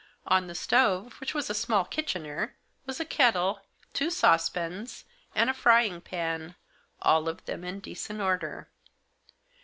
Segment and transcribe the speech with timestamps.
[0.25, 2.55] On the stove, which was a small kitchener,
[2.87, 3.59] was a kettle,
[3.93, 6.55] two saucepans, and a frying pan,
[7.03, 8.67] all of them in decent order.